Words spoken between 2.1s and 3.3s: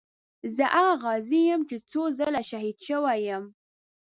ځله شهید شوی